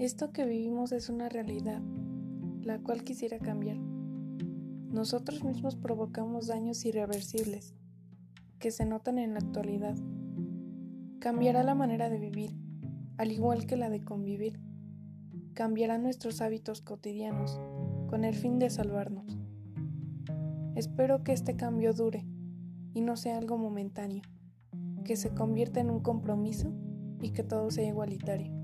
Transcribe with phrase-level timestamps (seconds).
[0.00, 1.82] Esto que vivimos es una realidad,
[2.62, 3.76] la cual quisiera cambiar.
[3.76, 7.74] Nosotros mismos provocamos daños irreversibles,
[8.58, 9.94] que se notan en la actualidad.
[11.18, 12.56] Cambiará la manera de vivir,
[13.18, 14.58] al igual que la de convivir.
[15.52, 17.60] Cambiará nuestros hábitos cotidianos,
[18.08, 19.38] con el fin de salvarnos.
[20.76, 22.26] Espero que este cambio dure
[22.94, 24.22] y no sea algo momentáneo,
[25.04, 26.72] que se convierta en un compromiso
[27.20, 28.59] y que todo sea igualitario.